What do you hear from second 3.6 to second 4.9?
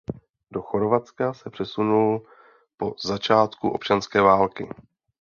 občanské války.